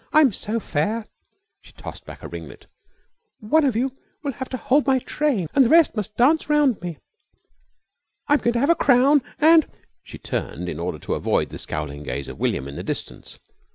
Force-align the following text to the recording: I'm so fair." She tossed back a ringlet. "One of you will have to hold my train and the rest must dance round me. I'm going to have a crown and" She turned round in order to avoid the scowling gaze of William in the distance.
I'm 0.13 0.33
so 0.33 0.59
fair." 0.59 1.05
She 1.61 1.73
tossed 1.73 2.07
back 2.07 2.23
a 2.23 2.27
ringlet. 2.27 2.65
"One 3.39 3.63
of 3.63 3.75
you 3.75 3.91
will 4.23 4.31
have 4.31 4.49
to 4.49 4.57
hold 4.57 4.87
my 4.87 4.97
train 4.97 5.45
and 5.53 5.63
the 5.63 5.69
rest 5.69 5.95
must 5.95 6.17
dance 6.17 6.49
round 6.49 6.81
me. 6.81 6.97
I'm 8.27 8.39
going 8.39 8.53
to 8.53 8.59
have 8.59 8.71
a 8.71 8.73
crown 8.73 9.21
and" 9.37 9.67
She 10.03 10.17
turned 10.17 10.61
round 10.61 10.69
in 10.69 10.79
order 10.79 10.97
to 10.97 11.13
avoid 11.13 11.49
the 11.49 11.59
scowling 11.59 12.01
gaze 12.01 12.27
of 12.27 12.39
William 12.39 12.67
in 12.67 12.77
the 12.77 12.81
distance. 12.83 13.37